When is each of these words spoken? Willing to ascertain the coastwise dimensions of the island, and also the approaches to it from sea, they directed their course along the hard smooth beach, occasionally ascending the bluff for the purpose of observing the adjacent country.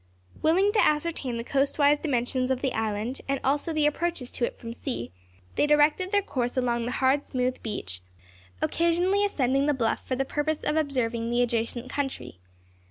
Willing 0.41 0.71
to 0.71 0.83
ascertain 0.83 1.37
the 1.37 1.43
coastwise 1.43 1.99
dimensions 1.99 2.49
of 2.49 2.61
the 2.61 2.73
island, 2.73 3.21
and 3.27 3.39
also 3.43 3.71
the 3.71 3.85
approaches 3.85 4.31
to 4.31 4.45
it 4.45 4.57
from 4.57 4.73
sea, 4.73 5.11
they 5.53 5.67
directed 5.67 6.11
their 6.11 6.23
course 6.23 6.57
along 6.57 6.85
the 6.85 6.91
hard 6.93 7.27
smooth 7.27 7.61
beach, 7.61 8.01
occasionally 8.63 9.23
ascending 9.23 9.67
the 9.67 9.75
bluff 9.75 10.03
for 10.07 10.15
the 10.15 10.25
purpose 10.25 10.63
of 10.63 10.75
observing 10.75 11.29
the 11.29 11.43
adjacent 11.43 11.87
country. 11.91 12.39